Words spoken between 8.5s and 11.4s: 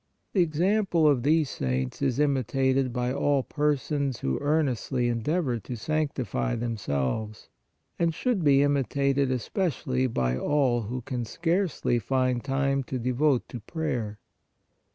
imi tated especially by all w r ho can